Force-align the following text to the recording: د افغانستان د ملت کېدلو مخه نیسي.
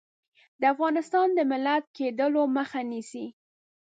د 0.59 0.61
افغانستان 0.73 1.27
د 1.37 1.39
ملت 1.51 1.83
کېدلو 1.97 2.41
مخه 2.57 2.81
نیسي. 2.91 3.25